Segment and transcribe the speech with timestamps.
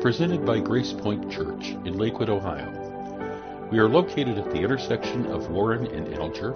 [0.00, 2.70] presented by Grace Point Church in Lakewood, Ohio.
[3.72, 6.52] We are located at the intersection of Warren and Alger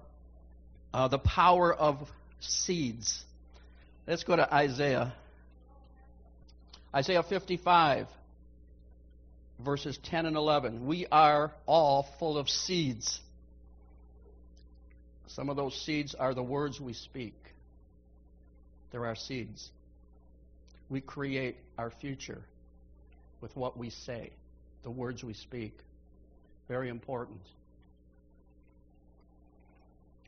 [0.94, 2.08] uh, the power of
[2.40, 3.26] seeds.
[4.08, 5.14] Let's go to Isaiah.
[6.94, 8.08] Isaiah 55,
[9.64, 10.86] verses 10 and 11.
[10.86, 13.20] We are all full of seeds.
[15.28, 17.34] Some of those seeds are the words we speak.
[18.92, 19.72] There are seeds.
[20.88, 22.44] We create our future
[23.42, 24.30] with what we say,
[24.84, 25.78] the words we speak.
[26.68, 27.42] Very important.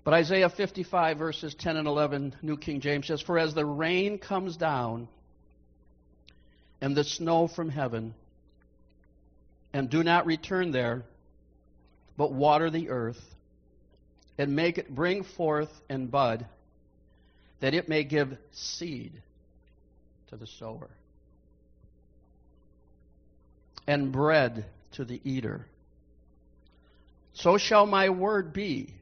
[0.07, 4.19] But Isaiah 55, verses 10 and 11, New King James says, For as the rain
[4.19, 5.09] comes down
[6.79, 8.13] and the snow from heaven,
[9.73, 11.03] and do not return there,
[12.15, 13.21] but water the earth,
[14.37, 16.45] and make it bring forth and bud,
[17.59, 19.11] that it may give seed
[20.29, 20.89] to the sower,
[23.85, 25.65] and bread to the eater.
[27.33, 28.93] So shall my word be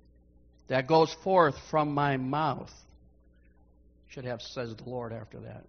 [0.68, 2.72] that goes forth from my mouth.
[4.10, 5.66] Should have, says the Lord after that.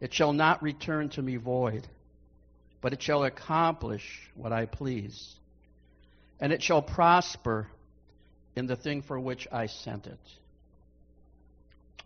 [0.00, 1.86] It shall not return to me void,
[2.80, 4.04] but it shall accomplish
[4.34, 5.34] what I please.
[6.38, 7.68] And it shall prosper
[8.54, 10.18] in the thing for which I sent it.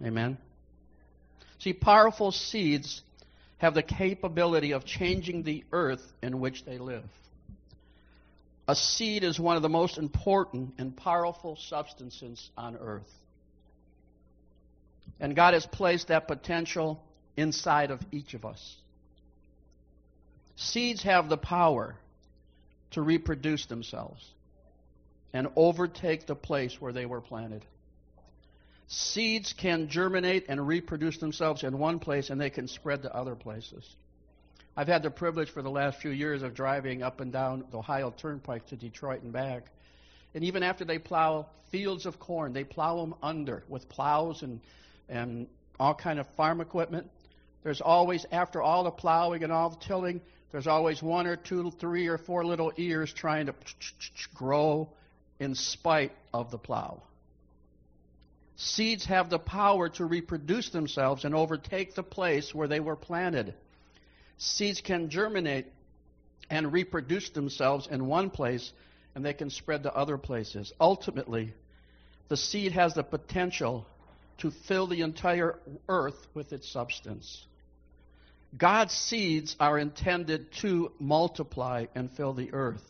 [0.04, 0.38] Amen.
[1.59, 3.03] See, powerful seeds
[3.59, 7.04] have the capability of changing the earth in which they live.
[8.71, 13.13] A seed is one of the most important and powerful substances on earth.
[15.19, 17.03] And God has placed that potential
[17.37, 18.77] inside of each of us.
[20.55, 21.97] Seeds have the power
[22.93, 24.25] to reproduce themselves
[25.33, 27.65] and overtake the place where they were planted.
[28.87, 33.35] Seeds can germinate and reproduce themselves in one place and they can spread to other
[33.35, 33.97] places.
[34.81, 37.77] I've had the privilege for the last few years of driving up and down the
[37.77, 39.67] Ohio Turnpike to Detroit and back.
[40.35, 44.59] And even after they plow fields of corn, they plow them under with plows and,
[45.07, 45.49] and
[45.79, 47.11] all kind of farm equipment.
[47.63, 51.71] There's always, after all the plowing and all the tilling, there's always one or two,
[51.73, 53.55] three or four little ears trying to
[54.35, 54.89] grow
[55.39, 57.03] in spite of the plow.
[58.57, 63.53] Seeds have the power to reproduce themselves and overtake the place where they were planted
[64.41, 65.67] seeds can germinate
[66.49, 68.73] and reproduce themselves in one place
[69.15, 70.73] and they can spread to other places.
[70.81, 71.53] Ultimately,
[72.28, 73.87] the seed has the potential
[74.39, 75.59] to fill the entire
[75.89, 77.45] earth with its substance.
[78.56, 82.83] God's seeds are intended to multiply and fill the earth.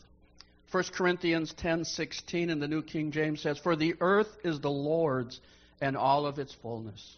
[0.71, 5.41] 1 Corinthians 10:16 in the New King James says, "For the earth is the Lord's
[5.81, 7.17] and all of its fullness."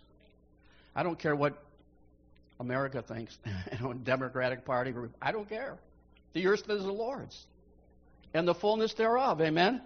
[0.95, 1.55] I don't care what
[2.59, 3.37] America thinks,
[3.71, 5.15] you know, Democratic Party, group.
[5.21, 5.77] I don't care.
[6.33, 7.45] The earth is the Lord's
[8.33, 9.41] and the fullness thereof.
[9.41, 9.81] Amen?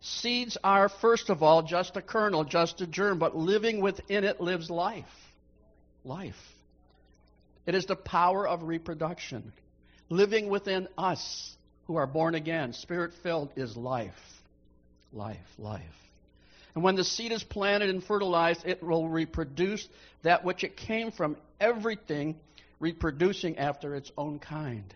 [0.00, 4.40] Seeds are, first of all, just a kernel, just a germ, but living within it
[4.40, 5.04] lives life.
[6.04, 6.34] Life.
[7.66, 9.52] It is the power of reproduction.
[10.10, 11.56] Living within us
[11.86, 14.12] who are born again, spirit filled, is life.
[15.12, 15.82] Life, life.
[16.74, 19.86] And when the seed is planted and fertilized, it will reproduce
[20.22, 22.36] that which it came from, everything
[22.80, 24.92] reproducing after its own kind.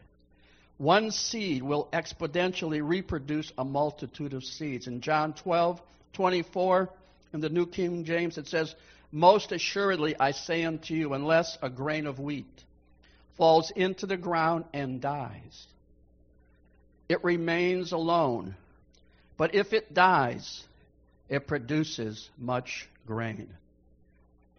[0.76, 4.86] One seed will exponentially reproduce a multitude of seeds.
[4.86, 5.80] In John 12,
[6.12, 6.88] 24,
[7.32, 8.74] in the New King James, it says,
[9.10, 12.64] Most assuredly I say unto you, unless a grain of wheat
[13.36, 15.66] falls into the ground and dies,
[17.08, 18.54] it remains alone.
[19.36, 20.64] But if it dies,
[21.28, 23.48] it produces much grain.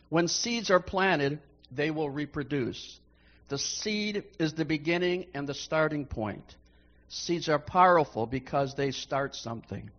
[0.09, 1.39] When seeds are planted,
[1.71, 2.99] they will reproduce.
[3.49, 6.55] The seed is the beginning and the starting point.
[7.09, 9.89] Seeds are powerful because they start something.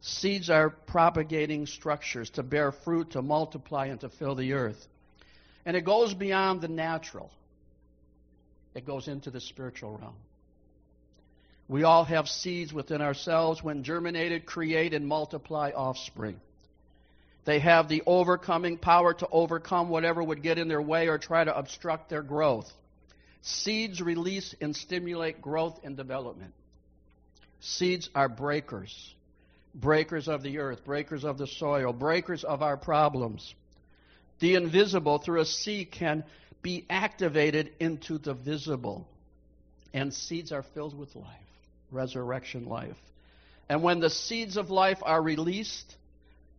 [0.00, 4.86] Seeds are propagating structures to bear fruit, to multiply, and to fill the earth.
[5.66, 7.30] And it goes beyond the natural,
[8.74, 10.14] it goes into the spiritual realm.
[11.70, 13.62] We all have seeds within ourselves.
[13.62, 16.40] When germinated, create and multiply offspring.
[17.44, 21.44] They have the overcoming power to overcome whatever would get in their way or try
[21.44, 22.68] to obstruct their growth.
[23.42, 26.52] Seeds release and stimulate growth and development.
[27.60, 29.14] Seeds are breakers
[29.72, 33.54] breakers of the earth, breakers of the soil, breakers of our problems.
[34.40, 36.24] The invisible through a seed can
[36.60, 39.06] be activated into the visible.
[39.94, 41.26] And seeds are filled with life,
[41.90, 42.96] resurrection life.
[43.68, 45.94] And when the seeds of life are released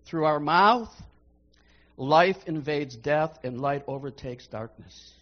[0.06, 0.90] through our mouth,
[1.98, 5.14] life invades death and light overtakes darkness.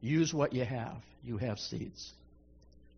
[0.00, 0.96] Use what you have.
[1.24, 2.12] You have seeds.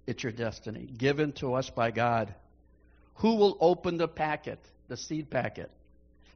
[0.07, 2.35] It's your destiny, given to us by God.
[3.17, 4.59] Who will open the packet,
[4.89, 5.71] the seed packet?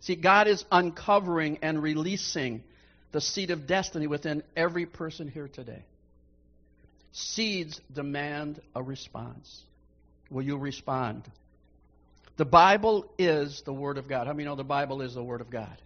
[0.00, 2.62] See, God is uncovering and releasing
[3.12, 5.85] the seed of destiny within every person here today.
[7.12, 9.62] Seeds demand a response.
[10.31, 11.31] Will you respond?
[12.38, 14.26] The Bible is the Word of God.
[14.26, 15.76] How many know the Bible is the Word of God?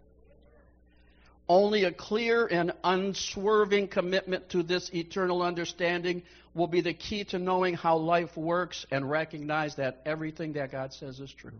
[1.48, 6.22] Only a clear and unswerving commitment to this eternal understanding
[6.54, 10.92] will be the key to knowing how life works and recognize that everything that God
[10.92, 11.52] says is true.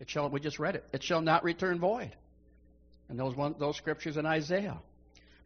[0.00, 0.84] It shall, we just read it.
[0.92, 2.14] It shall not return void.
[3.08, 4.78] And those, one, those scriptures in Isaiah.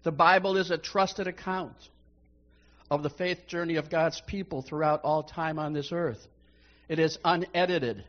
[0.04, 1.76] The Bible is a trusted account
[2.94, 6.24] of the faith journey of God's people throughout all time on this earth.
[6.88, 8.04] It is unedited,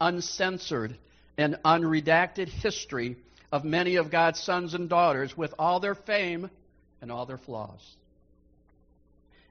[0.00, 0.96] uncensored,
[1.38, 3.16] and unredacted history
[3.52, 6.50] of many of God's sons and daughters with all their fame
[7.00, 7.80] and all their flaws.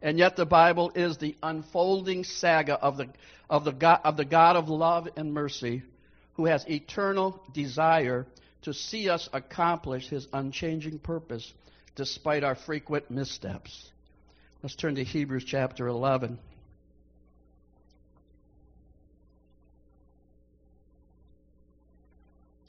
[0.01, 3.07] And yet the Bible is the unfolding saga of the,
[3.50, 5.83] of the, God, of the God of love and mercy
[6.33, 8.28] who has eternal desire
[8.63, 11.54] to see us accomplish his unchanging purpose
[11.95, 13.92] despite our frequent missteps.
[14.66, 16.40] Let's turn to Hebrews chapter 11.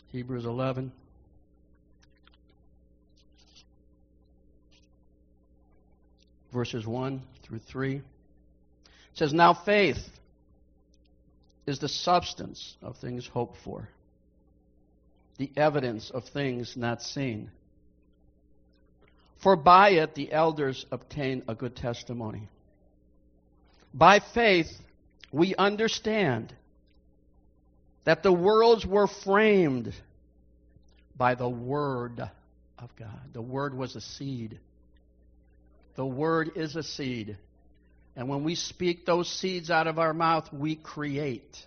[0.09, 0.93] Hebrews 11.
[6.53, 7.95] verses 1 through 3.
[7.95, 8.03] It
[9.15, 10.07] says, Now faith
[11.67, 13.89] is the substance of things hoped for,
[15.39, 17.51] the evidence of things not seen.
[19.39, 22.49] For by it the elders obtain a good testimony.
[23.93, 24.71] By faith
[25.33, 26.55] we understand
[28.05, 29.93] that the worlds were framed
[31.17, 32.21] by the Word
[32.79, 33.33] of God.
[33.33, 34.59] The Word was a seed.
[35.97, 37.37] The Word is a seed.
[38.15, 41.67] And when we speak those seeds out of our mouth, we create.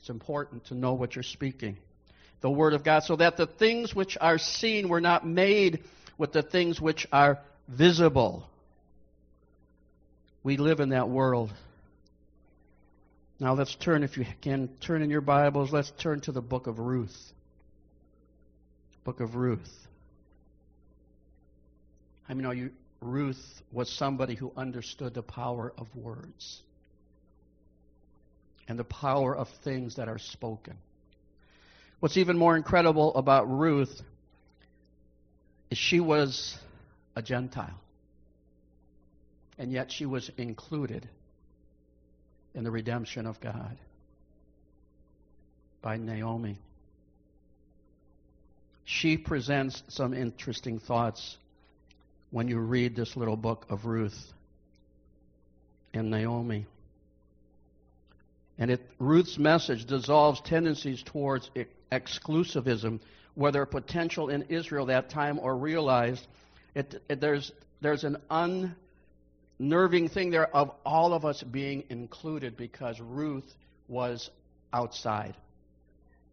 [0.00, 1.76] It's important to know what you're speaking.
[2.40, 5.82] The Word of God, so that the things which are seen were not made
[6.18, 8.48] with the things which are visible.
[10.42, 11.52] We live in that world.
[13.38, 16.66] Now let's turn, if you can, turn in your Bibles, let's turn to the book
[16.66, 17.32] of Ruth.
[19.04, 19.86] Book of Ruth.
[22.28, 22.70] I mean, you
[23.00, 26.62] Ruth was somebody who understood the power of words
[28.68, 30.76] and the power of things that are spoken.
[32.00, 34.02] What's even more incredible about Ruth
[35.72, 36.58] she was
[37.14, 37.80] a Gentile,
[39.58, 41.08] and yet she was included
[42.54, 43.76] in the redemption of God
[45.82, 46.58] by Naomi.
[48.84, 51.36] She presents some interesting thoughts
[52.30, 54.32] when you read this little book of Ruth
[55.92, 56.66] and Naomi.
[58.58, 61.50] And it, Ruth's message dissolves tendencies towards
[61.92, 63.00] exclusivism,
[63.36, 66.26] whether potential in Israel that time or realized.
[66.74, 68.16] It, it, there's, there's an
[69.60, 73.54] unnerving thing there of all of us being included because Ruth
[73.88, 74.30] was
[74.72, 75.36] outside.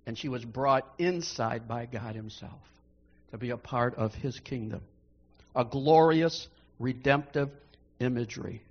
[0.07, 2.59] And she was brought inside by God Himself
[3.31, 4.81] to be a part of His kingdom
[5.55, 6.47] a glorious
[6.79, 7.49] redemptive
[7.99, 8.63] imagery.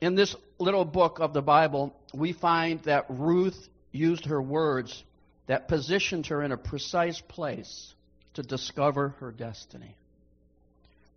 [0.00, 5.02] In this little book of the Bible, we find that Ruth used her words
[5.46, 7.94] that positioned her in a precise place
[8.34, 9.94] to discover her destiny.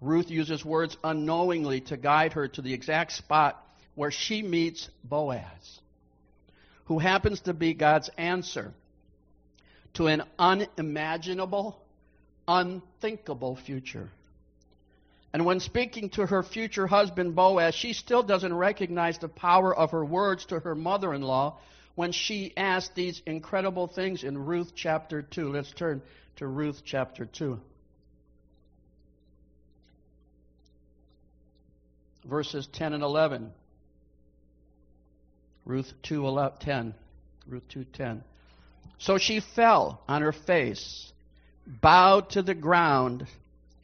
[0.01, 3.63] Ruth uses words unknowingly to guide her to the exact spot
[3.95, 5.81] where she meets Boaz,
[6.85, 8.73] who happens to be God's answer
[9.95, 11.81] to an unimaginable
[12.47, 14.09] unthinkable future.
[15.33, 19.91] And when speaking to her future husband Boaz, she still doesn't recognize the power of
[19.91, 21.57] her words to her mother in law
[21.97, 25.49] when she asked these incredible things in Ruth chapter 2.
[25.51, 26.03] Let's turn
[26.35, 27.59] to Ruth chapter 2.
[32.23, 33.51] Verses 10 and 11.
[35.65, 36.93] Ruth 2 10.
[37.47, 38.21] Ruth 2:10.
[38.99, 41.11] So she fell on her face,
[41.65, 43.25] bowed to the ground,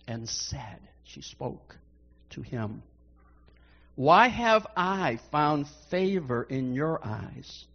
[0.07, 1.77] and said, she spoke
[2.29, 2.83] to him,
[3.95, 7.65] Why have I found favor in your eyes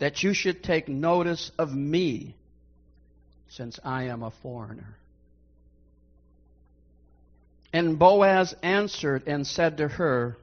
[0.00, 2.34] that you should take notice of me
[3.48, 4.96] since I am a foreigner?
[7.72, 10.36] And Boaz answered and said to her,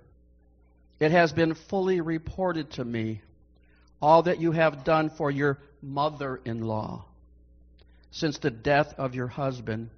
[0.99, 3.21] It has been fully reported to me
[4.01, 7.05] all that you have done for your mother in law
[8.11, 9.89] since the death of your husband,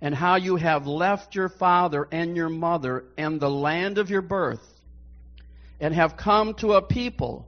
[0.00, 4.22] and how you have left your father and your mother and the land of your
[4.22, 4.66] birth,
[5.78, 7.46] and have come to a people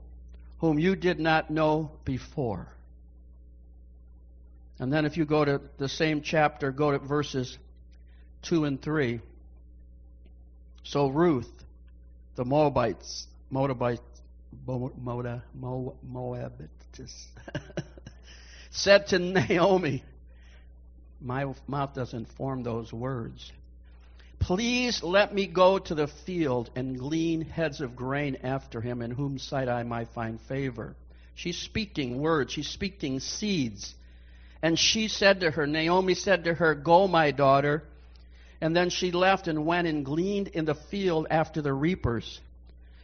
[0.59, 2.67] whom you did not know before.
[4.79, 7.57] And then, if you go to the same chapter, go to verses
[8.43, 9.19] 2 and 3.
[10.83, 11.51] So Ruth,
[12.35, 14.01] the Moabites, Moabites,
[14.65, 17.27] Moab, Moabitess,
[18.69, 20.03] said to Naomi,
[21.19, 23.51] my mouth doesn't form those words.
[24.39, 29.11] Please let me go to the field and glean heads of grain after him, in
[29.11, 30.95] whom sight I might find favor.
[31.35, 33.93] She's speaking words, she's speaking seeds.
[34.61, 37.83] And she said to her, Naomi said to her, Go, my daughter.
[38.59, 42.39] And then she left and went and gleaned in the field after the reapers.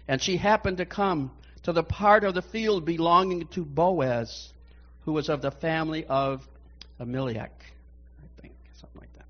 [0.08, 1.32] And she happened to come
[1.64, 4.52] to the part of the field belonging to Boaz,
[5.06, 6.42] who was of the family of
[7.00, 7.52] Elimelech.
[8.20, 9.26] I think, something like that.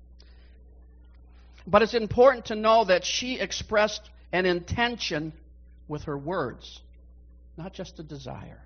[1.66, 4.02] But it's important to know that she expressed
[4.32, 5.32] an intention
[5.88, 6.80] with her words,
[7.56, 8.60] not just a desire.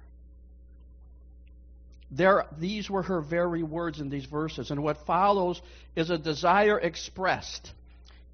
[2.10, 5.60] There, these were her very words in these verses, and what follows
[5.94, 7.72] is a desire expressed.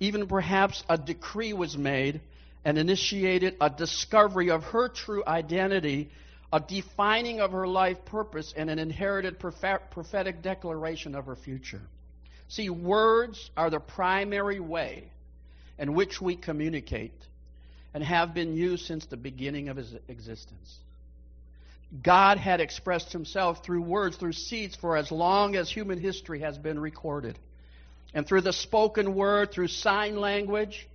[0.00, 2.20] Even perhaps a decree was made
[2.64, 6.10] and initiated a discovery of her true identity,
[6.52, 11.82] a defining of her life purpose, and an inherited prophetic declaration of her future.
[12.54, 15.08] See, words are the primary way
[15.76, 17.20] in which we communicate
[17.92, 20.78] and have been used since the beginning of his existence.
[22.00, 26.56] God had expressed himself through words, through seeds, for as long as human history has
[26.56, 27.36] been recorded.
[28.14, 30.88] And through the spoken word, through sign language,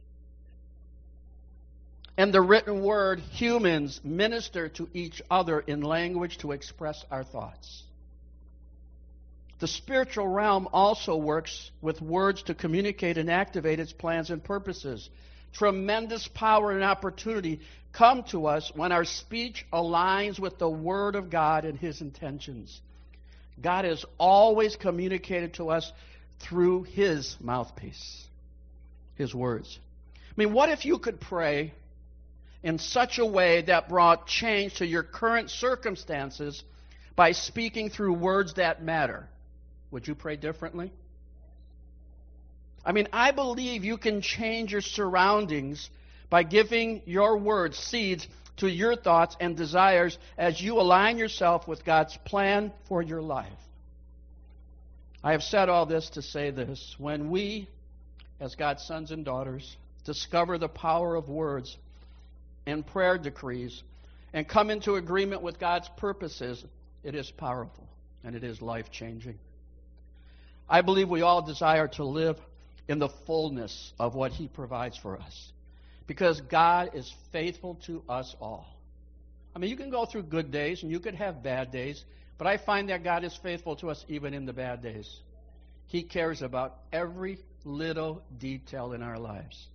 [2.18, 7.84] and the written word, humans minister to each other in language to express our thoughts.
[9.60, 15.10] The spiritual realm also works with words to communicate and activate its plans and purposes.
[15.52, 17.60] Tremendous power and opportunity
[17.92, 22.80] come to us when our speech aligns with the Word of God and His intentions.
[23.62, 25.92] God has always communicated to us
[26.40, 28.26] through His mouthpiece,
[29.16, 29.78] His words.
[30.16, 31.74] I mean, what if you could pray
[32.64, 36.64] in such a way that brought change to your current circumstances
[37.16, 39.28] by speaking through words that matter,
[39.92, 40.92] would you pray differently?
[42.86, 45.90] I mean, I believe you can change your surroundings
[46.30, 48.28] by giving your words seeds
[48.58, 53.48] to your thoughts and desires as you align yourself with God's plan for your life.
[55.24, 56.96] I have said all this to say this.
[56.98, 57.68] When we,
[58.40, 61.78] as God's sons and daughters, discover the power of words,
[62.70, 63.84] and prayer decrees
[64.34, 66.64] and come into agreement with God's purposes,
[67.04, 67.88] it is powerful
[68.24, 69.38] and it is life changing.
[70.70, 72.38] I believe we all desire to live
[72.88, 75.52] in the fullness of what He provides for us
[76.06, 78.68] because God is faithful to us all.
[79.56, 82.04] I mean, you can go through good days and you could have bad days,
[82.38, 85.10] but I find that God is faithful to us even in the bad days.
[85.88, 89.68] He cares about every little detail in our lives.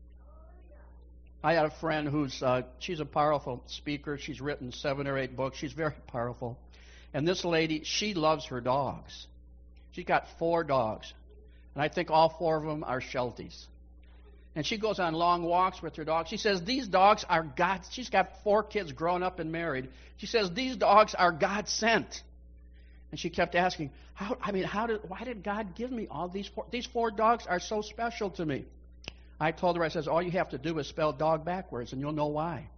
[1.43, 4.17] I had a friend who's uh, she's a powerful speaker.
[4.17, 5.59] She's written seven or eight books.
[5.59, 6.59] She's very powerful.
[7.13, 9.27] And this lady, she loves her dogs.
[9.95, 11.13] She's got four dogs,
[11.75, 13.67] and I think all four of them are Shelties.
[14.57, 16.29] And she goes on long walks with her dogs.
[16.29, 17.81] She says these dogs are God.
[17.91, 19.89] She's got four kids grown up and married.
[20.19, 22.23] She says these dogs are God sent.
[23.11, 24.37] And she kept asking, "How?
[24.41, 25.09] I mean, how did?
[25.09, 26.67] Why did God give me all these four?
[26.71, 28.65] These four dogs are so special to me."
[29.41, 32.01] I told her, I says, all you have to do is spell dog backwards, and
[32.01, 32.69] you'll know why.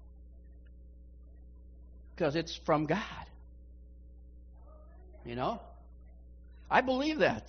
[2.14, 2.98] Because it's from God.
[5.24, 5.60] You know?
[6.70, 7.44] I believe that.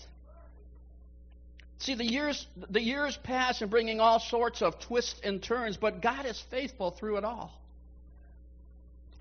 [1.80, 6.02] See, the years, the years pass in bringing all sorts of twists and turns, but
[6.02, 7.54] God is faithful through it all.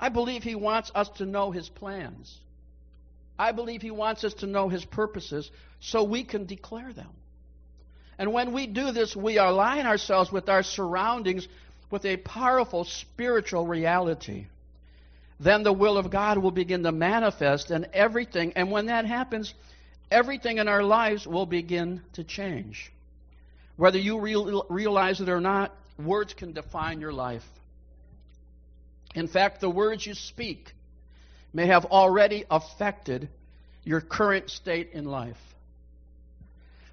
[0.00, 2.34] I believe He wants us to know His plans.
[3.38, 5.50] I believe He wants us to know His purposes
[5.80, 7.10] so we can declare them.
[8.18, 11.46] And when we do this, we align ourselves with our surroundings
[11.90, 14.46] with a powerful spiritual reality.
[15.38, 18.54] Then the will of God will begin to manifest and everything.
[18.56, 19.52] And when that happens,
[20.10, 22.92] everything in our lives will begin to change.
[23.76, 27.44] Whether you real, realize it or not, words can define your life.
[29.14, 30.72] In fact, the words you speak
[31.52, 33.28] may have already affected
[33.84, 35.38] your current state in life.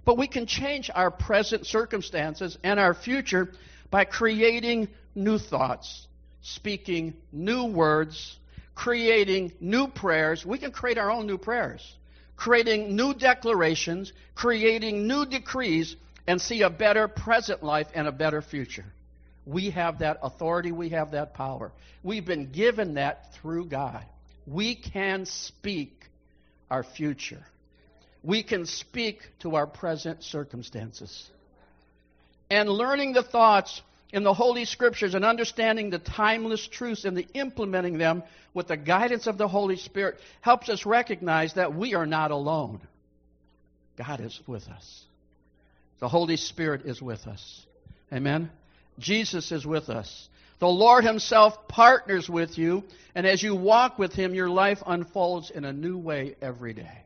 [0.05, 3.51] But we can change our present circumstances and our future
[3.89, 6.07] by creating new thoughts,
[6.41, 8.37] speaking new words,
[8.75, 10.45] creating new prayers.
[10.45, 11.81] We can create our own new prayers,
[12.35, 15.95] creating new declarations, creating new decrees,
[16.27, 18.85] and see a better present life and a better future.
[19.45, 21.71] We have that authority, we have that power.
[22.01, 24.05] We've been given that through God.
[24.47, 26.05] We can speak
[26.69, 27.43] our future.
[28.23, 31.29] We can speak to our present circumstances.
[32.49, 33.81] And learning the thoughts
[34.13, 38.77] in the Holy Scriptures and understanding the timeless truths and the implementing them with the
[38.77, 42.79] guidance of the Holy Spirit helps us recognize that we are not alone.
[43.97, 45.03] God is with us.
[45.99, 47.65] The Holy Spirit is with us.
[48.13, 48.51] Amen.
[48.99, 50.29] Jesus is with us.
[50.59, 52.83] The Lord Himself partners with you,
[53.15, 57.01] and as you walk with Him, your life unfolds in a new way every day.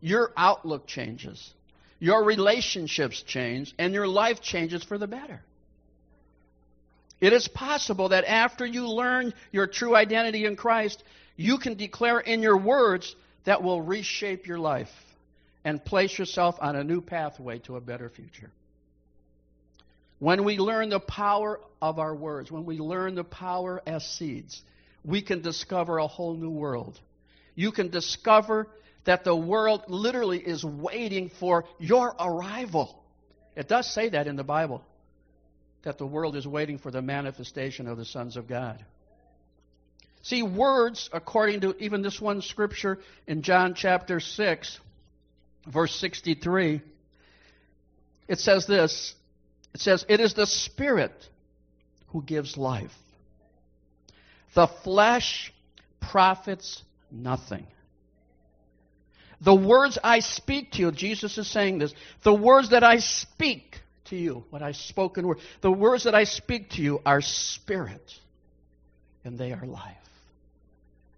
[0.00, 1.52] Your outlook changes,
[1.98, 5.42] your relationships change, and your life changes for the better.
[7.22, 11.04] It is possible that after you learn your true identity in Christ,
[11.36, 13.14] you can declare in your words
[13.44, 14.90] that will reshape your life
[15.64, 18.50] and place yourself on a new pathway to a better future.
[20.18, 24.60] When we learn the power of our words, when we learn the power as seeds,
[25.04, 26.98] we can discover a whole new world.
[27.54, 28.66] You can discover
[29.04, 33.00] that the world literally is waiting for your arrival.
[33.54, 34.82] It does say that in the Bible,
[35.82, 38.84] that the world is waiting for the manifestation of the sons of God.
[40.22, 44.80] See, words, according to even this one scripture in John chapter 6,
[45.66, 46.80] verse 63,
[48.28, 49.14] it says this
[49.74, 51.12] it says, It is the Spirit
[52.08, 52.92] who gives life.
[54.54, 55.52] The flesh
[56.00, 57.66] profits nothing.
[59.40, 61.92] The words I speak to you, Jesus is saying this,
[62.22, 66.24] the words that I speak to you, what I spoken word, the words that I
[66.24, 68.12] speak to you are spirit,
[69.24, 69.96] and they are life.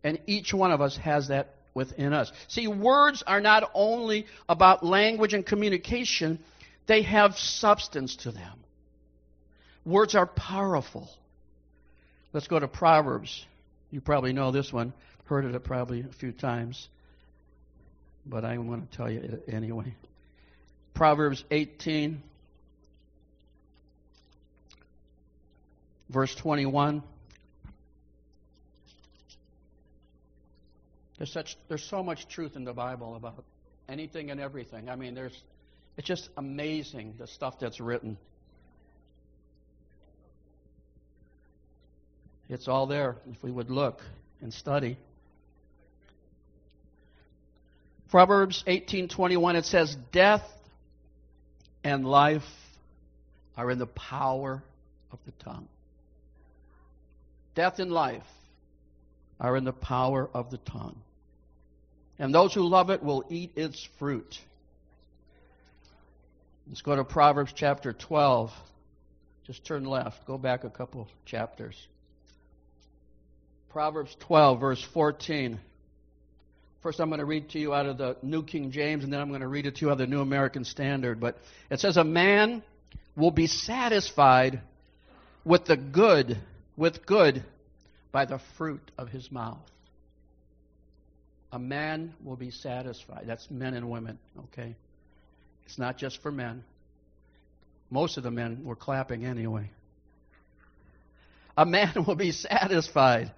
[0.02, 2.30] And each one of us has that within us.
[2.48, 6.38] See, words are not only about language and communication,
[6.86, 8.58] they have substance to them.
[9.84, 11.08] Words are powerful.
[12.32, 13.46] Let's go to Proverbs.
[13.90, 14.92] You probably know this one,
[15.26, 16.88] heard it probably a few times,
[18.26, 19.94] but I want to tell you anyway.
[20.94, 22.22] Proverbs 18,
[26.08, 27.02] verse 21.
[31.18, 33.44] There's such there's so much truth in the Bible about
[33.88, 34.88] anything and everything.
[34.88, 35.38] I mean, there's
[35.96, 38.18] it's just amazing the stuff that's written.
[42.48, 44.02] It's all there if we would look
[44.42, 44.98] and study.
[48.10, 50.44] Proverbs 18:21 it says death
[51.82, 52.42] and life
[53.56, 54.62] are in the power
[55.10, 55.68] of the tongue.
[57.54, 58.22] Death and life
[59.40, 60.96] are in the power of the tongue.
[62.18, 64.38] And those who love it will eat its fruit.
[66.68, 68.50] Let's go to Proverbs chapter 12.
[69.46, 70.24] Just turn left.
[70.26, 71.76] Go back a couple chapters.
[73.70, 75.58] Proverbs 12, verse 14.
[76.82, 79.20] First, I'm going to read to you out of the New King James, and then
[79.20, 81.18] I'm going to read it to you out of the New American Standard.
[81.18, 81.38] But
[81.70, 82.62] it says, A man
[83.16, 84.60] will be satisfied
[85.44, 86.38] with the good,
[86.76, 87.44] with good,
[88.14, 89.58] by the fruit of his mouth.
[91.50, 93.24] A man will be satisfied.
[93.26, 94.76] That's men and women, okay?
[95.66, 96.62] It's not just for men.
[97.90, 99.68] Most of the men were clapping anyway.
[101.56, 103.32] A man will be satisfied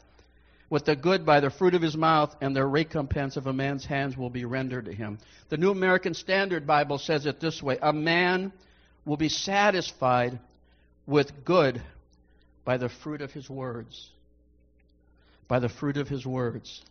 [0.68, 3.86] with the good by the fruit of his mouth, and the recompense of a man's
[3.86, 5.18] hands will be rendered to him.
[5.48, 8.52] The New American Standard Bible says it this way A man
[9.06, 10.38] will be satisfied
[11.06, 11.80] with good
[12.66, 14.10] by the fruit of his words.
[15.48, 16.82] By the fruit of his words.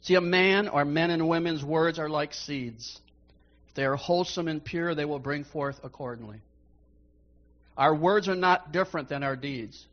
[0.00, 2.98] See, a man or men and women's words are like seeds.
[3.68, 6.40] If they are wholesome and pure, they will bring forth accordingly.
[7.76, 9.84] Our words are not different than our deeds.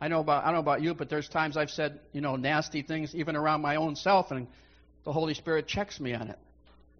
[0.00, 2.36] I know about I don't know about you, but there's times I've said, you know,
[2.36, 4.46] nasty things even around my own self and
[5.04, 6.38] the Holy Spirit checks me on it.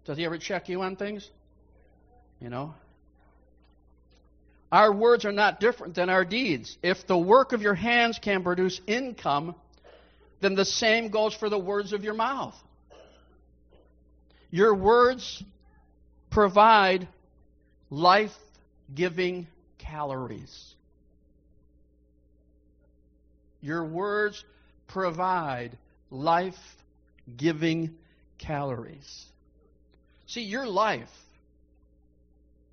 [0.05, 1.29] Does he ever check you on things?
[2.41, 2.73] You know?
[4.71, 6.77] Our words are not different than our deeds.
[6.83, 9.55] If the work of your hands can produce income,
[10.41, 12.55] then the same goes for the words of your mouth.
[14.51, 15.43] Your words
[16.29, 17.07] provide
[17.89, 18.35] life
[18.93, 19.47] giving
[19.79, 20.75] calories.
[23.61, 24.43] Your words
[24.87, 25.77] provide
[26.09, 26.55] life
[27.37, 27.95] giving
[28.37, 29.25] calories.
[30.27, 31.09] See, your life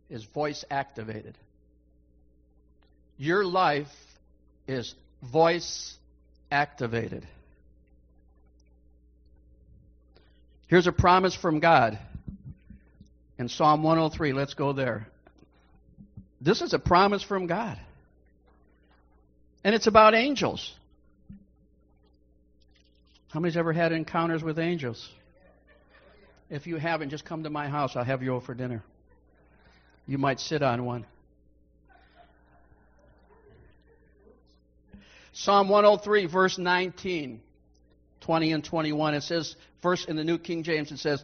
[0.09, 1.37] is voice activated.
[3.19, 3.87] Your life
[4.69, 4.95] is
[5.33, 5.95] voice
[6.51, 7.27] activated.
[10.69, 11.99] Here's a promise from God
[13.39, 14.33] in Psalm 103.
[14.33, 15.07] Let's go there.
[16.41, 17.79] This is a promise from God.
[19.65, 20.73] And it's about angels.
[23.29, 25.09] How many's ever had encounters with angels?
[26.49, 27.97] If you haven't, just come to my house.
[27.97, 28.83] I'll have you over for dinner.
[30.07, 31.05] You might sit on one.
[35.39, 37.43] Psalm 103, verse 19,
[38.23, 39.15] 20 and 21.
[39.15, 41.23] It says, first in the New King James, it says,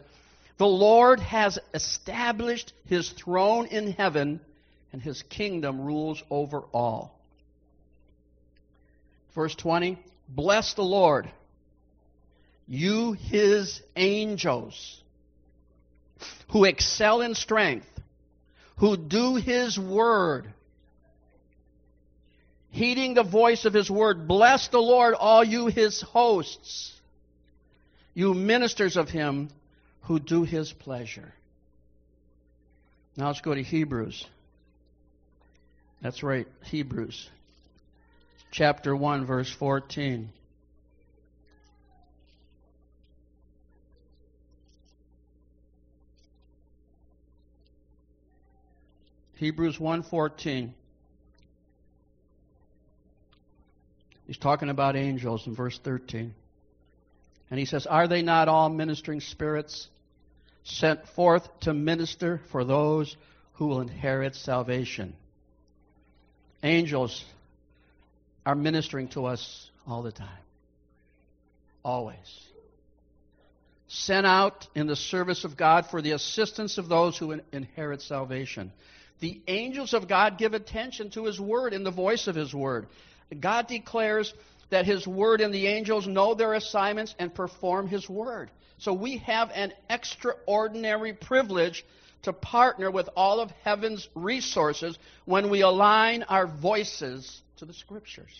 [0.59, 4.39] The Lord has established his throne in heaven,
[4.91, 7.19] and his kingdom rules over all.
[9.33, 9.97] Verse 20,
[10.29, 11.31] Bless the Lord,
[12.67, 15.01] you his angels,
[16.49, 17.89] who excel in strength,
[18.77, 20.53] who do his word
[22.73, 24.27] heeding the voice of his word.
[24.27, 26.91] Bless the Lord, all you his hosts,
[28.15, 29.49] you ministers of him
[30.01, 31.31] who do his pleasure.
[33.15, 34.25] Now let's go to Hebrews.
[36.01, 37.29] That's right, Hebrews.
[38.51, 40.29] Chapter 1, verse 14.
[49.35, 50.71] Hebrews 1:14
[54.33, 56.33] He's talking about angels in verse 13.
[57.51, 59.87] And he says, Are they not all ministering spirits
[60.63, 63.15] sent forth to minister for those
[63.53, 65.13] who will inherit salvation?
[66.63, 67.23] Angels
[68.43, 70.27] are ministering to us all the time.
[71.85, 72.17] Always.
[73.87, 78.71] Sent out in the service of God for the assistance of those who inherit salvation.
[79.19, 82.87] The angels of God give attention to His Word in the voice of His Word.
[83.39, 84.33] God declares
[84.69, 88.49] that His Word and the angels know their assignments and perform His Word.
[88.79, 91.85] So we have an extraordinary privilege
[92.23, 98.33] to partner with all of heaven's resources when we align our voices to the Scriptures.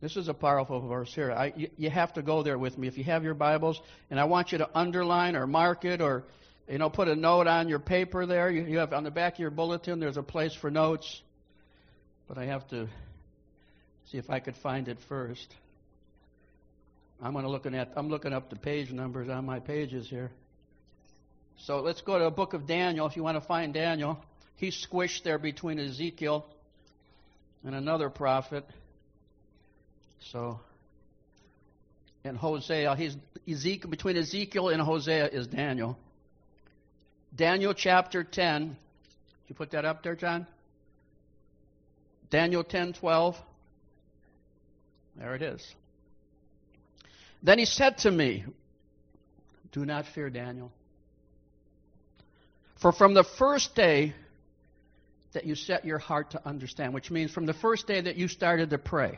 [0.00, 1.32] This is a powerful verse here.
[1.32, 4.20] I, you, you have to go there with me if you have your Bibles, and
[4.20, 6.24] I want you to underline or mark it or
[6.68, 8.50] you know put a note on your paper there.
[8.50, 10.00] You, you have on the back of your bulletin.
[10.00, 11.22] There's a place for notes
[12.28, 12.88] but I have to
[14.10, 15.54] see if I could find it first.
[17.22, 20.30] I'm going to looking at I'm looking up the page numbers on my pages here.
[21.60, 23.06] So let's go to the book of Daniel.
[23.06, 24.18] If you want to find Daniel,
[24.56, 26.44] he's squished there between Ezekiel
[27.64, 28.64] and another prophet.
[30.32, 30.60] So
[32.24, 33.16] and Hosea, he's
[33.48, 35.98] Ezekiel between Ezekiel and Hosea is Daniel.
[37.34, 38.68] Daniel chapter 10.
[38.68, 38.76] Did
[39.48, 40.46] you put that up there, John?
[42.34, 43.36] Daniel 10:12.
[45.14, 45.74] There it is.
[47.44, 48.44] Then he said to me,
[49.70, 50.72] Do not fear, Daniel.
[52.74, 54.14] For from the first day
[55.32, 58.26] that you set your heart to understand, which means from the first day that you
[58.26, 59.16] started to pray,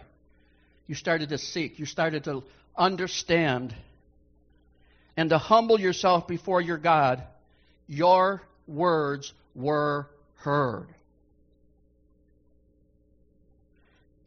[0.87, 2.43] you started to seek, you started to
[2.77, 3.75] understand,
[5.17, 7.23] and to humble yourself before your God,
[7.87, 10.89] your words were heard.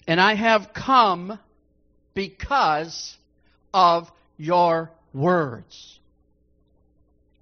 [0.09, 1.37] And I have come
[2.15, 3.15] because
[3.71, 5.99] of your words.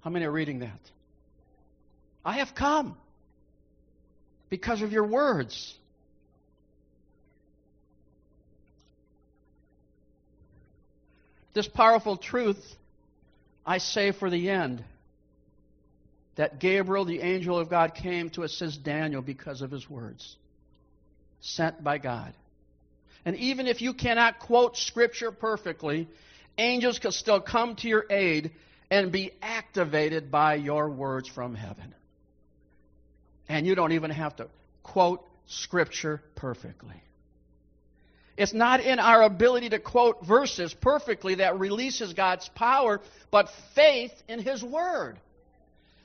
[0.02, 0.78] How many are reading that?
[2.22, 2.94] I have come
[4.50, 5.74] because of your words.
[11.54, 12.62] This powerful truth
[13.64, 14.84] I say for the end
[16.36, 20.36] that Gabriel, the angel of God, came to assist Daniel because of his words,
[21.40, 22.34] sent by God.
[23.28, 26.08] And even if you cannot quote Scripture perfectly,
[26.56, 28.52] angels can still come to your aid
[28.90, 31.94] and be activated by your words from heaven.
[33.46, 34.48] And you don't even have to
[34.82, 37.02] quote Scripture perfectly.
[38.38, 44.12] It's not in our ability to quote verses perfectly that releases God's power, but faith
[44.26, 45.20] in His Word.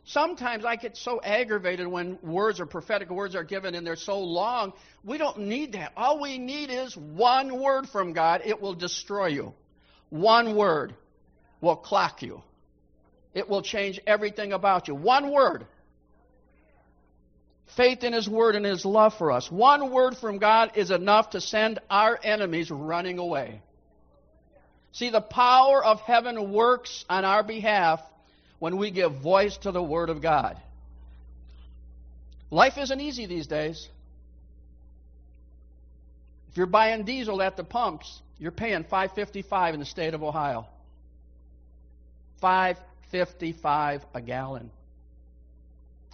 [0.05, 4.19] Sometimes I get so aggravated when words or prophetic words are given and they're so
[4.19, 4.73] long.
[5.03, 5.93] We don't need that.
[5.95, 8.41] All we need is one word from God.
[8.43, 9.53] It will destroy you.
[10.09, 10.93] One word
[11.61, 12.41] will clock you.
[13.33, 14.95] It will change everything about you.
[14.95, 15.65] One word.
[17.77, 19.49] Faith in His Word and His love for us.
[19.49, 23.61] One word from God is enough to send our enemies running away.
[24.91, 27.99] See, the power of heaven works on our behalf
[28.63, 30.58] when we give voice to the Word of God.
[32.49, 33.89] Life isn't easy these days.
[36.49, 40.65] If you're buying diesel at the pumps, you're paying 5.55 in the state of Ohio.
[42.41, 44.71] 5.55 a gallon.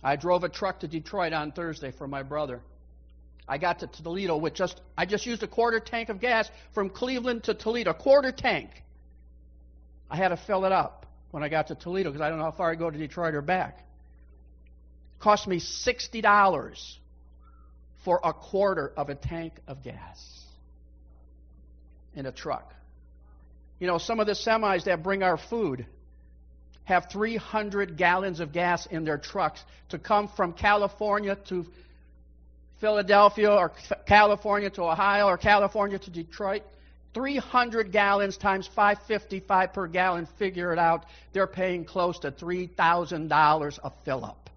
[0.04, 2.62] I drove a truck to Detroit on Thursday for my brother.
[3.48, 6.90] I got to Toledo with just I just used a quarter tank of gas from
[6.90, 8.72] Cleveland to Toledo, a quarter tank.
[10.10, 10.99] I had to fill it up
[11.32, 13.36] when I got to Toledo because I don't know how far I go to Detroit
[13.36, 13.80] or back.
[13.80, 16.98] It cost me $60
[18.04, 20.44] for a quarter of a tank of gas
[22.15, 22.74] in a truck.
[23.80, 25.86] You know, some of the semis that bring our food
[26.84, 31.65] have 300 gallons of gas in their trucks to come from California to
[32.82, 33.72] Philadelphia or
[34.08, 36.63] California to Ohio or California to Detroit.
[37.13, 41.06] 300 gallons times 555 per gallon, figure it out.
[41.34, 44.50] They're paying close to $3,000 a fill up.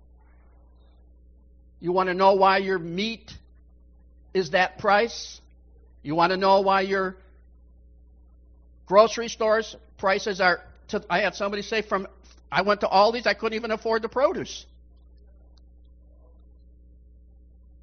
[1.80, 3.32] You want to know why your meat
[4.34, 5.40] is that price?
[6.02, 7.16] You want to know why your
[8.86, 12.06] grocery stores prices are to, I had somebody say from
[12.50, 14.66] I went to Aldi's, I couldn't even afford the produce.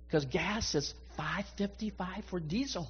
[0.05, 2.89] Because gas is 555 for diesel.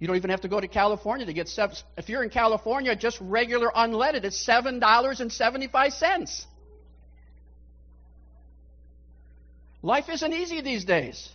[0.00, 1.76] You don't even have to go to California to get seven.
[1.98, 6.46] If you're in California, just regular unleaded, it's seven dollars and seventy-five cents.
[9.82, 11.28] Life isn't easy these days.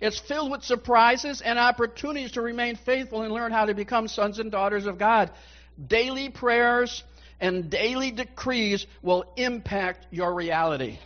[0.00, 4.38] It's filled with surprises and opportunities to remain faithful and learn how to become sons
[4.38, 5.30] and daughters of God.
[5.84, 7.02] Daily prayers
[7.40, 10.98] and daily decrees will impact your reality.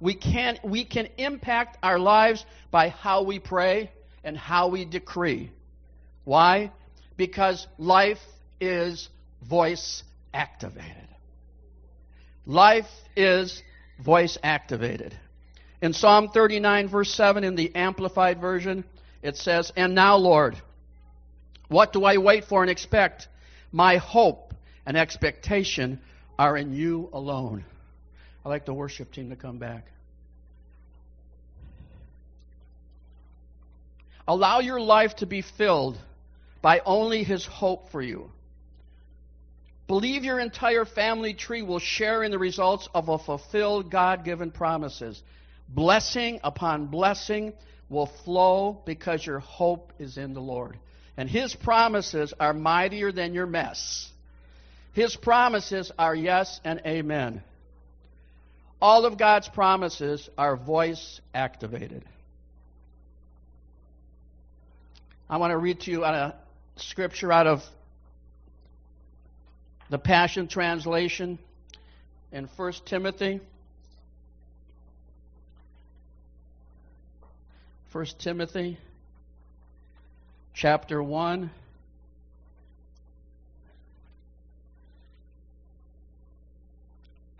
[0.00, 3.90] We can, we can impact our lives by how we pray
[4.24, 5.50] and how we decree.
[6.24, 6.72] Why?
[7.16, 8.18] Because life
[8.60, 9.08] is
[9.48, 11.08] voice activated.
[12.46, 13.62] Life is
[14.02, 15.16] voice activated.
[15.80, 18.84] In Psalm 39, verse 7, in the Amplified Version,
[19.22, 20.56] it says, And now, Lord,
[21.68, 23.28] what do I wait for and expect?
[23.70, 24.54] My hope
[24.86, 26.00] and expectation
[26.38, 27.64] are in you alone.
[28.44, 29.86] I'd like the worship team to come back.
[34.26, 35.98] Allow your life to be filled
[36.62, 38.30] by only His hope for you.
[39.86, 44.50] Believe your entire family tree will share in the results of a fulfilled God given
[44.50, 45.22] promises.
[45.68, 47.52] Blessing upon blessing
[47.90, 50.78] will flow because your hope is in the Lord.
[51.18, 54.10] And His promises are mightier than your mess.
[54.94, 57.42] His promises are yes and amen.
[58.80, 62.04] All of God's promises are voice activated.
[65.28, 66.34] I want to read to you a
[66.76, 67.62] scripture out of
[69.88, 71.38] the Passion Translation
[72.30, 73.40] in 1 Timothy.
[77.92, 78.76] 1 Timothy
[80.52, 81.50] chapter 1.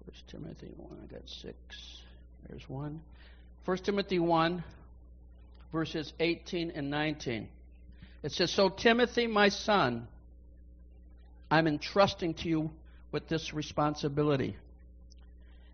[0.07, 1.57] First Timothy 1, I got six.
[2.49, 3.03] There's one.
[3.67, 4.63] First Timothy 1,
[5.71, 7.49] verses 18 and 19.
[8.25, 10.09] It says, So, Timothy, my son,
[11.51, 12.71] I'm entrusting to you
[13.13, 14.57] with this responsibility.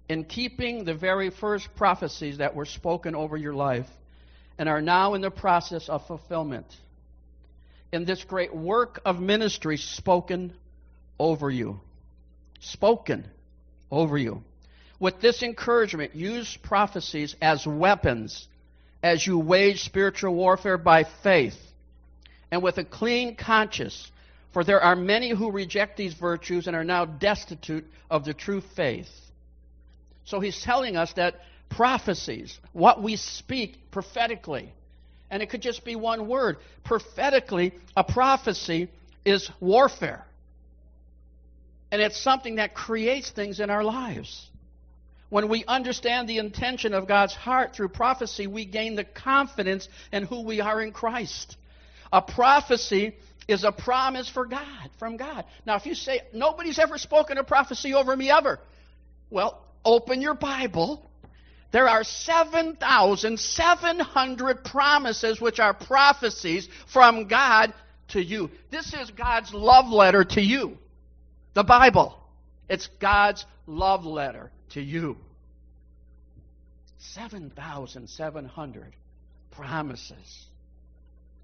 [0.08, 3.86] In keeping the very first prophecies that were spoken over your life
[4.58, 6.66] and are now in the process of fulfillment,
[7.92, 10.52] in this great work of ministry spoken
[11.20, 11.80] over you.
[12.58, 13.28] Spoken
[13.92, 14.42] over you.
[14.98, 18.48] With this encouragement, use prophecies as weapons
[19.04, 21.69] as you wage spiritual warfare by faith
[22.50, 24.10] and with a clean conscience,
[24.52, 28.62] for there are many who reject these virtues and are now destitute of the true
[28.74, 29.08] faith.
[30.24, 31.36] So he's telling us that
[31.68, 34.72] prophecies, what we speak prophetically,
[35.30, 36.56] and it could just be one word.
[36.84, 38.88] Prophetically, a prophecy
[39.24, 40.24] is warfare.
[41.92, 44.48] And it's something that creates things in our lives.
[45.28, 50.24] When we understand the intention of God's heart through prophecy, we gain the confidence in
[50.24, 51.56] who we are in Christ.
[52.12, 53.16] A prophecy
[53.48, 55.44] is a promise for God, from God.
[55.66, 58.60] Now, if you say, nobody's ever spoken a prophecy over me ever,
[59.30, 61.04] well, open your Bible.
[61.72, 67.72] There are 7,700 promises which are prophecies from God
[68.08, 68.50] to you.
[68.70, 70.76] This is God's love letter to you.
[71.54, 72.18] The Bible.
[72.68, 75.16] It's God's love letter to you.
[76.98, 78.96] 7,700
[79.50, 80.46] promises.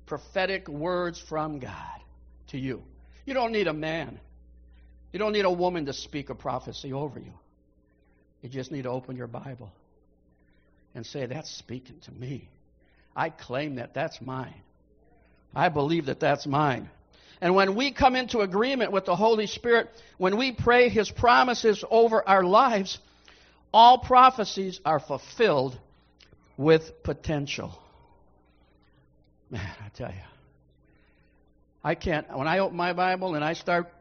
[0.06, 2.00] Prophetic words from God
[2.48, 2.82] to you.
[3.24, 4.20] You don't need a man.
[5.12, 7.32] You don't need a woman to speak a prophecy over you.
[8.42, 9.72] You just need to open your Bible
[10.94, 12.48] and say, That's speaking to me.
[13.14, 14.54] I claim that that's mine.
[15.54, 16.90] I believe that that's mine.
[17.40, 21.84] And when we come into agreement with the Holy Spirit, when we pray His promises
[21.90, 22.98] over our lives,
[23.72, 25.78] all prophecies are fulfilled
[26.56, 27.78] with potential.
[29.50, 30.16] Man, I tell you.
[31.84, 33.92] I can't, when I open my Bible and I start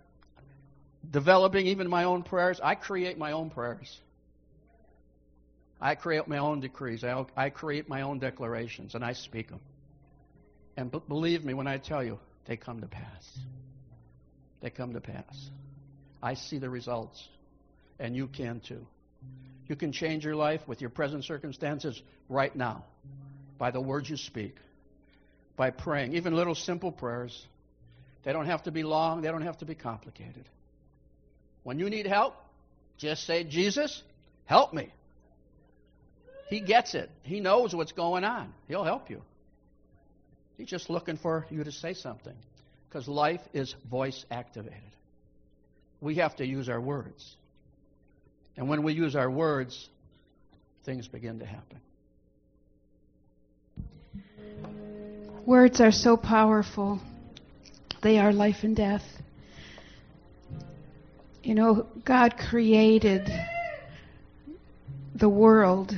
[1.09, 3.99] developing even my own prayers, I create my own prayers.
[5.79, 7.03] I create my own decrees.
[7.03, 9.59] I, I create my own declarations, and I speak them.
[10.77, 13.39] And b- believe me when I tell you, they come to pass.
[14.61, 15.51] They come to pass.
[16.23, 17.27] I see the results,
[17.99, 18.87] and you can too.
[19.67, 22.85] You can change your life with your present circumstances right now
[23.57, 24.55] by the words you speak,
[25.55, 27.45] by praying, even little simple prayers.
[28.23, 30.49] They don't have to be long, they don't have to be complicated.
[31.63, 32.35] When you need help,
[32.97, 34.03] just say, Jesus,
[34.45, 34.89] help me.
[36.49, 37.09] He gets it.
[37.23, 38.53] He knows what's going on.
[38.67, 39.21] He'll help you.
[40.57, 42.35] He's just looking for you to say something
[42.87, 44.79] because life is voice activated.
[46.01, 47.35] We have to use our words.
[48.55, 49.89] And when we use our words,
[50.83, 51.79] things begin to happen.
[55.45, 56.99] Words are so powerful,
[58.01, 59.03] they are life and death.
[61.43, 63.29] You know, God created
[65.13, 65.95] the world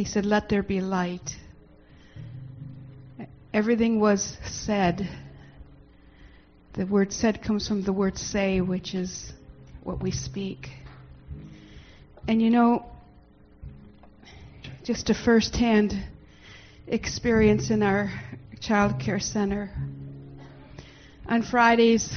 [0.00, 1.36] he said, Let there be light.
[3.52, 5.06] Everything was said.
[6.72, 9.34] The word said comes from the word say, which is
[9.82, 10.70] what we speak.
[12.26, 12.86] And you know,
[14.84, 16.02] just a first hand
[16.86, 18.10] experience in our
[18.60, 19.70] child care center.
[21.26, 22.14] On Fridays,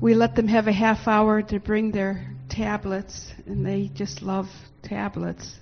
[0.00, 4.48] we let them have a half hour to bring their tablets, and they just love
[4.82, 5.58] tablets.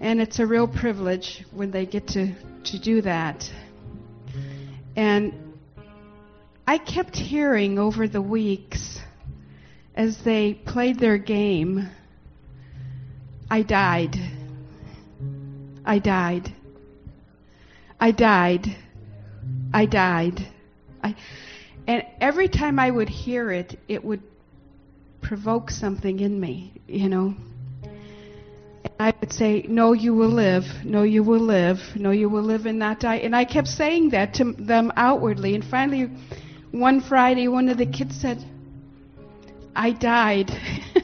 [0.00, 3.50] And it's a real privilege when they get to, to do that.
[4.96, 5.54] And
[6.66, 8.98] I kept hearing over the weeks
[9.94, 11.88] as they played their game,
[13.50, 14.16] I died.
[15.84, 16.54] I died.
[18.00, 18.76] I died.
[19.72, 20.46] I died.
[21.02, 21.14] I,
[21.86, 24.22] and every time I would hear it, it would
[25.20, 27.34] provoke something in me, you know.
[27.82, 30.64] And I would say, No, you will live.
[30.84, 31.78] No, you will live.
[31.96, 33.16] No, you will live and not die.
[33.16, 35.54] And I kept saying that to them outwardly.
[35.54, 36.10] And finally,
[36.70, 38.44] one Friday, one of the kids said,
[39.74, 40.50] I died.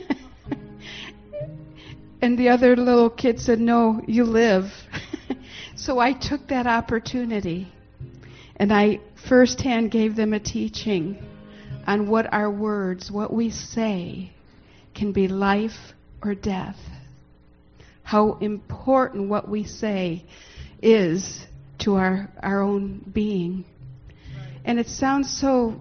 [2.22, 4.72] and the other little kid said, No, you live.
[5.84, 7.72] So I took that opportunity
[8.56, 11.24] and I firsthand gave them a teaching
[11.86, 14.32] on what our words, what we say,
[14.94, 15.92] can be life
[16.22, 16.78] or death
[18.04, 20.24] how important what we say
[20.80, 21.46] is
[21.78, 23.64] to our, our own being.
[24.64, 25.80] And it sounds so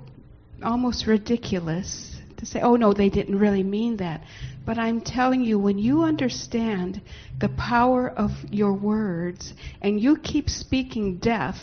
[0.64, 4.24] almost ridiculous to say, oh no, they didn't really mean that.
[4.66, 7.02] But I'm telling you, when you understand
[7.40, 11.60] the power of your words and you keep speaking death,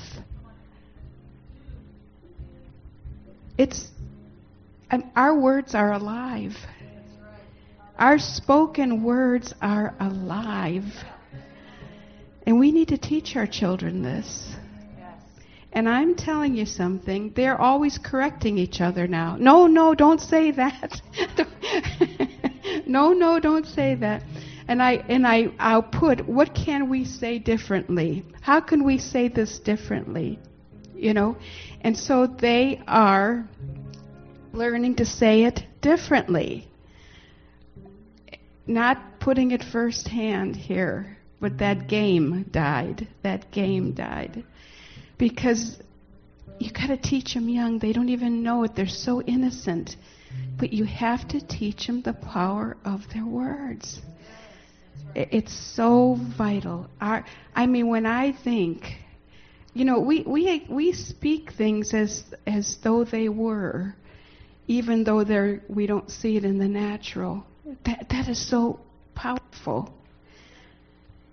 [3.57, 3.91] it's,
[5.17, 6.55] our words are alive.
[7.99, 10.85] Our spoken words are alive.
[12.47, 14.55] And we need to teach our children this.
[15.73, 19.37] And I'm telling you something, they're always correcting each other now.
[19.39, 21.01] No, no, don't say that.
[22.91, 24.01] no, no, don't say mm.
[24.01, 24.23] that.
[24.69, 28.25] And I and I I'll put what can we say differently?
[28.41, 30.39] How can we say this differently?
[30.95, 31.37] You know?
[31.81, 33.49] And so they are
[34.53, 36.71] learning to say it differently
[38.71, 43.09] not putting it firsthand here, but that game died.
[43.23, 44.45] That game died.
[45.19, 45.79] Because
[46.59, 47.79] you got to teach them young.
[47.79, 48.75] They don't even know it.
[48.75, 49.97] They're so innocent.
[50.59, 54.01] But you have to teach them the power of their words.
[55.15, 56.89] It's so vital.
[57.01, 57.25] Our,
[57.55, 58.85] I mean, when I think,
[59.75, 63.95] you know, we, we, we speak things as, as though they were,
[64.69, 67.45] even though they're, we don't see it in the natural.
[67.85, 68.81] That, that is so
[69.15, 69.93] powerful.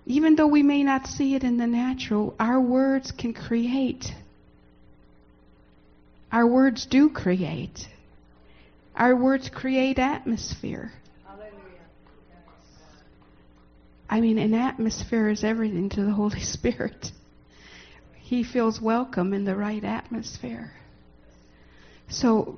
[0.06, 4.06] Even though we may not see it in the natural, our words can create.
[6.32, 7.88] Our words do create.
[8.98, 10.92] Our words create atmosphere.
[14.10, 17.12] I mean, an atmosphere is everything to the Holy Spirit.
[18.16, 20.72] He feels welcome in the right atmosphere.
[22.10, 22.58] So,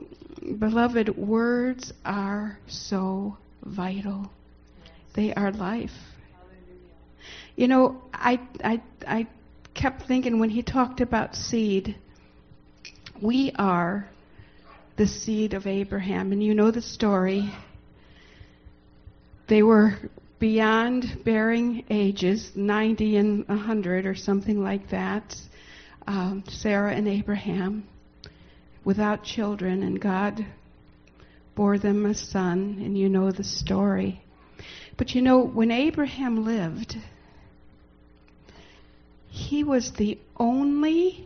[0.59, 4.31] beloved, words are so vital.
[5.15, 5.91] They are life.
[7.57, 9.27] You know, I, I, I
[9.73, 11.97] kept thinking when he talked about seed,
[13.21, 14.07] we are
[14.99, 16.33] the seed of Abraham.
[16.33, 17.49] And you know the story.
[19.47, 19.97] They were
[20.39, 25.37] beyond bearing ages, 90 and 100 or something like that,
[26.05, 27.87] um, Sarah and Abraham,
[28.83, 30.45] without children, and God
[31.55, 34.21] bore them a son, and you know the story.
[34.97, 36.97] But you know, when Abraham lived,
[39.29, 41.25] he was the only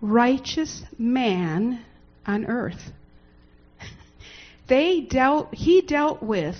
[0.00, 1.84] righteous man
[2.26, 2.92] on earth.
[4.68, 6.56] they dealt he dealt with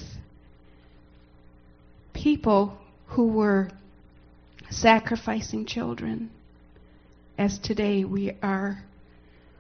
[2.12, 3.68] people who were
[4.70, 6.30] sacrificing children,
[7.36, 8.82] as today we are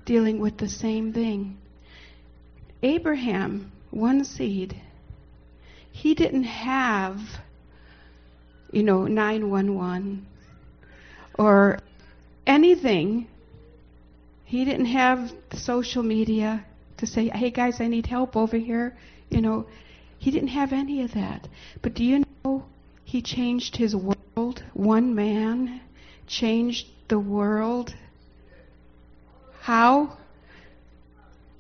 [0.04, 1.58] dealing with the same thing.
[2.82, 4.80] Abraham, one seed,
[5.90, 7.20] he didn't have,
[8.72, 10.26] you know, 911
[11.38, 11.78] or
[12.46, 13.28] anything.
[14.52, 16.62] He didn't have social media
[16.98, 18.94] to say, hey guys, I need help over here.
[19.30, 19.64] You know,
[20.18, 21.48] he didn't have any of that.
[21.80, 22.66] But do you know
[23.02, 24.62] he changed his world?
[24.74, 25.80] One man
[26.26, 27.94] changed the world.
[29.62, 30.18] How?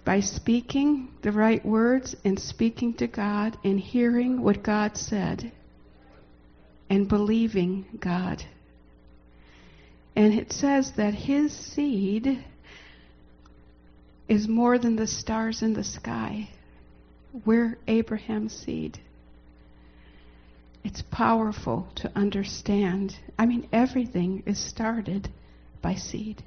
[0.04, 5.50] By speaking the right words and speaking to God and hearing what God said
[6.90, 8.44] and believing God.
[10.14, 12.44] And it says that his seed
[14.28, 16.48] is more than the stars in the sky.
[17.44, 18.98] We're Abraham's seed.
[20.84, 23.16] It's powerful to understand.
[23.38, 25.28] I mean, everything is started
[25.80, 26.42] by seed.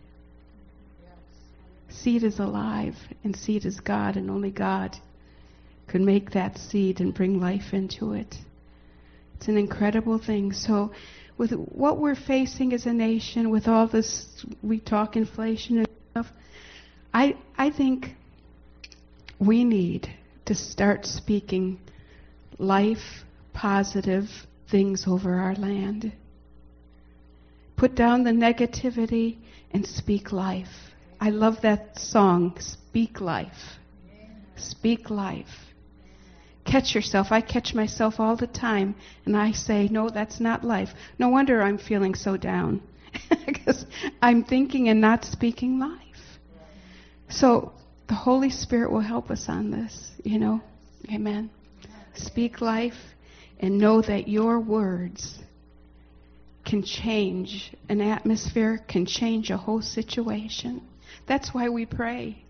[1.89, 4.97] Seed is alive, and seed is God, and only God
[5.87, 8.35] could make that seed and bring life into it.
[9.35, 10.51] It's an incredible thing.
[10.51, 10.91] So,
[11.37, 16.27] with what we're facing as a nation, with all this, we talk inflation and stuff,
[17.15, 18.13] I, I think
[19.39, 20.13] we need
[20.43, 21.79] to start speaking
[22.57, 24.29] life positive
[24.69, 26.11] things over our land.
[27.77, 29.37] Put down the negativity
[29.71, 30.91] and speak life.
[31.21, 33.79] I love that song, Speak Life.
[34.57, 35.71] Speak life.
[36.65, 37.27] Catch yourself.
[37.31, 38.93] I catch myself all the time
[39.25, 40.89] and I say, No, that's not life.
[41.17, 42.81] No wonder I'm feeling so down
[43.45, 43.85] because
[44.21, 46.04] I'm thinking and not speaking life.
[47.29, 47.73] So
[48.07, 50.61] the Holy Spirit will help us on this, you know.
[51.11, 51.49] Amen.
[52.15, 52.97] Speak life
[53.59, 55.39] and know that your words
[56.65, 60.81] can change an atmosphere, can change a whole situation.
[61.27, 62.43] That's why we pray.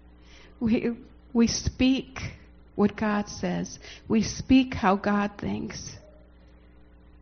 [0.59, 0.95] We,
[1.33, 2.19] we speak
[2.75, 5.95] what God says, we speak how God thinks.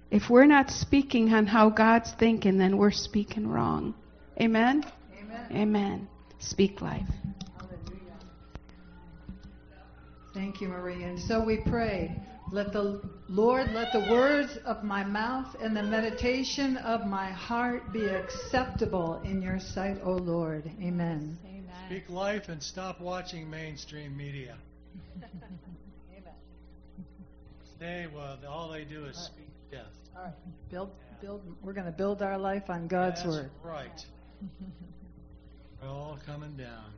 [0.09, 3.93] If we're not speaking on how God's thinking, then we're speaking wrong.
[4.39, 4.83] Amen?
[5.19, 5.47] Amen.
[5.51, 6.07] Amen.
[6.39, 7.07] Speak life.
[10.33, 11.07] Thank you, Maria.
[11.07, 12.15] And so we pray.
[12.51, 17.93] Let the Lord, let the words of my mouth and the meditation of my heart
[17.93, 20.69] be acceptable in your sight, O Lord.
[20.81, 21.37] Amen.
[21.45, 21.63] Amen.
[21.87, 24.55] Speak life and stop watching mainstream media.
[25.23, 25.59] Amen.
[27.75, 28.37] Stay well.
[28.47, 29.81] All they do is speak death.
[30.15, 30.33] All right.
[30.69, 31.41] Build, build.
[31.61, 33.51] We're going to build our life on God's That's word.
[33.63, 34.05] Right.
[35.81, 36.93] We're all coming down.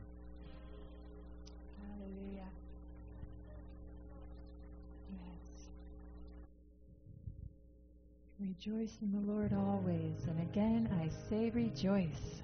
[8.38, 10.24] Rejoice in the Lord always.
[10.28, 12.42] And again, I say rejoice.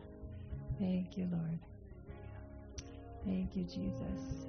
[0.79, 1.59] Thank you, Lord.
[3.27, 4.47] Thank you, Jesus.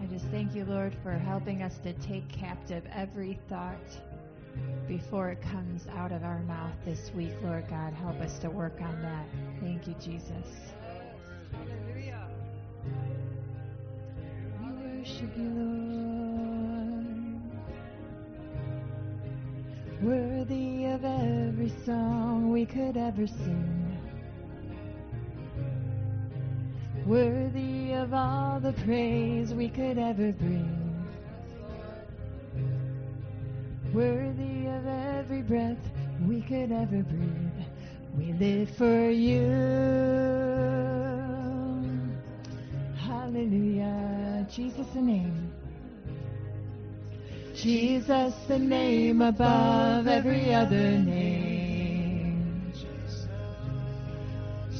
[0.00, 3.76] I just Thank you, Lord, for helping us to take captive every thought
[4.88, 7.92] before it comes out of our mouth this week, Lord God.
[7.94, 9.26] Help us to work on that.
[9.60, 10.46] Thank you, Jesus.
[14.60, 16.12] We worship you, Lord.
[20.02, 23.98] Worthy of every song we could ever sing.
[27.06, 30.81] Worthy of all the praise we could ever bring.
[33.92, 35.76] Worthy of every breath
[36.26, 37.66] we could ever breathe.
[38.16, 39.42] We live for you.
[42.96, 44.46] Hallelujah.
[44.50, 45.52] Jesus the name.
[47.54, 52.72] Jesus the name above every other name.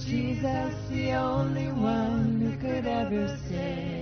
[0.07, 4.02] Jesus the only one who could ever save.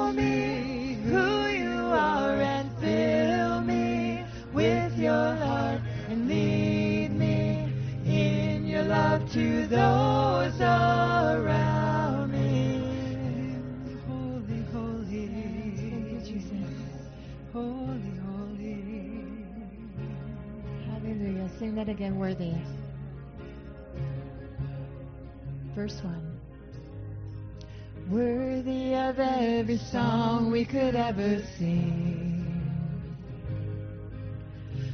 [30.71, 32.47] could ever sing.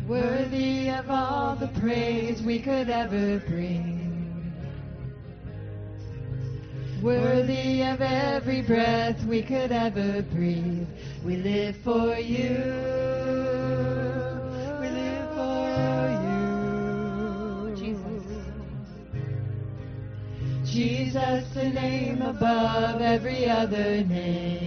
[0.07, 4.51] Worthy of all the praise we could ever bring.
[7.03, 10.87] Worthy of every breath we could ever breathe.
[11.23, 12.57] We live for you.
[14.81, 16.09] We live for
[17.75, 17.85] you.
[17.85, 18.23] Jesus.
[20.65, 24.66] Jesus, the name above every other name.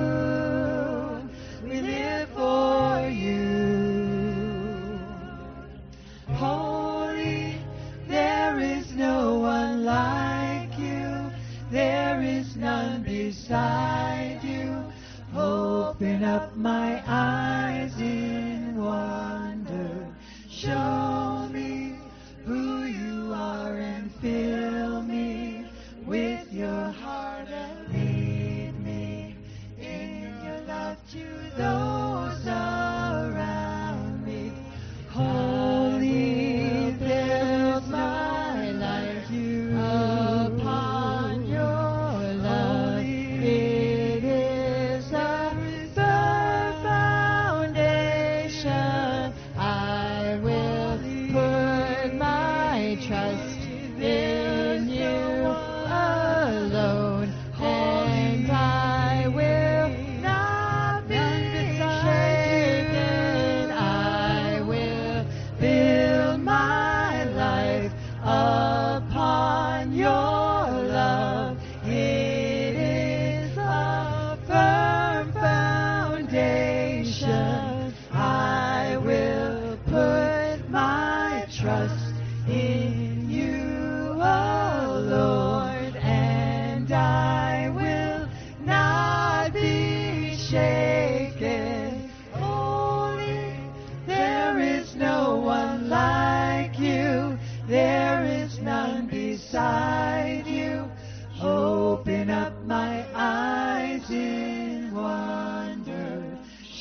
[16.31, 17.50] Up my eyes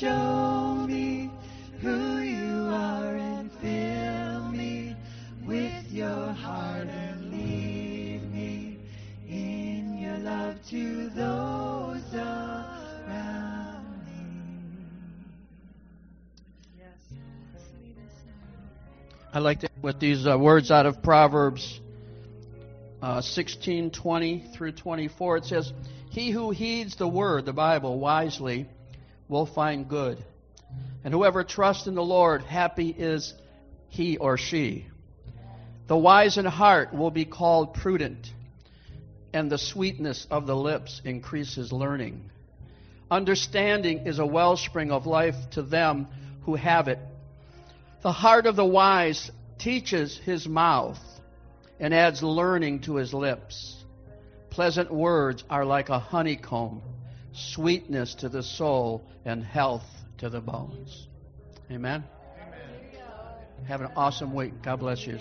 [0.01, 1.31] Show me
[1.83, 4.97] who you are and fill me
[5.45, 8.79] with your heart and lead me
[9.29, 14.25] in your love to those around me.
[19.35, 21.79] I like to with these uh, words out of Proverbs
[23.03, 25.37] uh, 16, 20 through 24.
[25.37, 25.75] It says,
[26.09, 28.67] He who heeds the word, the Bible, wisely
[29.31, 30.23] will find good.
[31.05, 33.33] And whoever trusts in the Lord, happy is
[33.89, 34.87] he or she.
[35.87, 38.31] The wise in heart will be called prudent,
[39.33, 42.31] and the sweetness of the lips increases learning.
[43.11, 46.09] Understanding is a wellspring of life to them
[46.43, 46.99] who have it.
[48.03, 51.01] The heart of the wise teaches his mouth
[51.79, 53.77] and adds learning to his lips.
[54.51, 56.83] Pleasant words are like a honeycomb,
[57.33, 59.87] sweetness to the soul and health
[60.19, 61.09] to the bones.
[61.71, 62.05] Amen.
[62.43, 62.61] Amen.
[63.67, 64.63] Have an awesome week.
[64.63, 65.19] God bless you.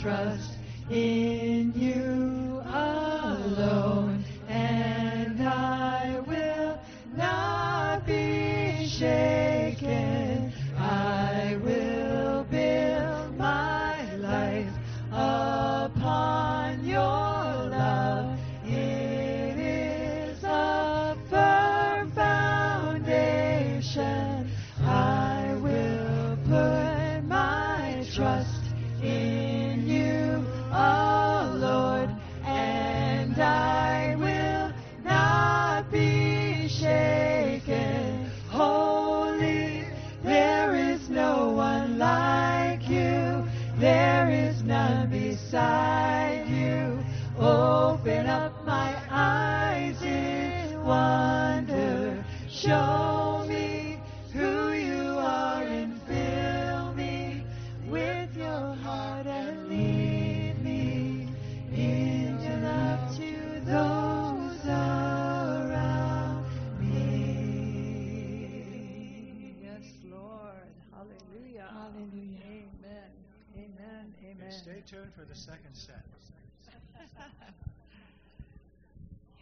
[0.00, 0.49] build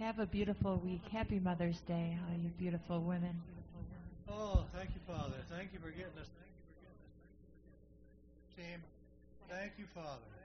[0.08, 1.02] Have a beautiful week.
[1.12, 3.42] Happy Mother's Day, all you beautiful women.
[4.26, 5.34] Oh, thank you, Father.
[5.50, 6.28] Thank you for getting us.
[8.56, 8.80] Team,
[9.50, 10.37] thank you, Father.